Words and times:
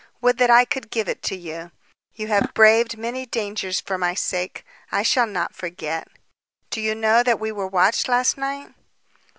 Would 0.19 0.39
that 0.39 0.49
I 0.49 0.65
could 0.65 0.89
give 0.89 1.07
it 1.07 1.21
to 1.29 1.35
you. 1.35 1.69
You 2.15 2.25
have 2.29 2.55
braved 2.55 2.97
many 2.97 3.27
dangers 3.27 3.79
for 3.79 3.99
my 3.99 4.15
sake. 4.15 4.65
I 4.91 5.03
shall 5.03 5.27
not 5.27 5.53
forget. 5.53 6.07
Do 6.71 6.81
you 6.81 6.95
know 6.95 7.21
that 7.21 7.39
we 7.39 7.51
were 7.51 7.67
watched 7.67 8.07
last 8.09 8.35
night?" 8.35 8.73